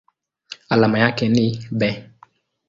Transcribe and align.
Alama 0.69 0.99
yake 0.99 1.29
ni 1.29 1.67
Be. 1.71 2.09